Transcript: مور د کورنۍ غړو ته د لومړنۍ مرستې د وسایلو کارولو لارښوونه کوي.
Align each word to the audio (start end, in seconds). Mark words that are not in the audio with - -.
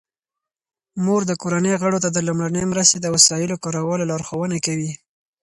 مور 1.03 1.21
د 1.27 1.31
کورنۍ 1.41 1.73
غړو 1.81 1.97
ته 2.03 2.09
د 2.13 2.17
لومړنۍ 2.27 2.63
مرستې 2.71 2.97
د 3.01 3.07
وسایلو 3.15 3.61
کارولو 3.63 4.09
لارښوونه 4.11 4.57
کوي. 4.65 4.91